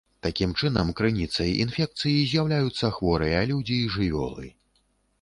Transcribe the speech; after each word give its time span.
Такім 0.25 0.53
чынам, 0.61 0.89
крыніцай 1.01 1.53
інфекцыі 1.67 2.25
з'яўляюцца 2.33 2.93
хворыя 2.99 3.47
людзі 3.55 3.81
і 3.83 3.95
жывёлы. 3.99 4.55